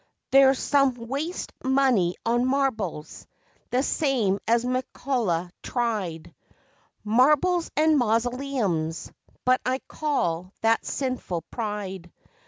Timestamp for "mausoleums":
7.99-9.11